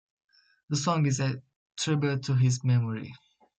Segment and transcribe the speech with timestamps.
[0.69, 1.43] The song is a
[1.77, 3.13] tribute to his memory.